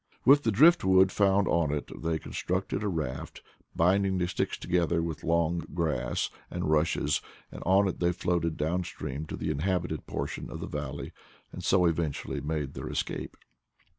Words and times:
With 0.25 0.41
the 0.41 0.51
drift 0.51 0.83
wood 0.83 1.11
found 1.11 1.47
on 1.47 1.71
it 1.71 2.01
they 2.01 2.17
constructed 2.17 2.81
a 2.81 2.87
raft, 2.87 3.43
binding 3.75 4.17
the 4.17 4.27
sticks 4.27 4.57
together 4.57 4.99
with 5.03 5.23
long 5.23 5.59
grass 5.75 6.31
and 6.49 6.67
rushes, 6.71 7.21
and 7.51 7.61
on 7.67 7.87
it 7.87 7.99
they 7.99 8.11
floated 8.11 8.57
down 8.57 8.83
stream 8.83 9.25
to 9.27 9.35
the 9.37 9.51
inhabited 9.51 10.07
portion 10.07 10.49
of 10.49 10.59
the 10.59 10.65
valley, 10.65 11.11
and 11.51 11.63
so 11.63 11.85
eventually 11.85 12.41
made 12.41 12.73
their 12.73 12.89
escape. 12.89 13.37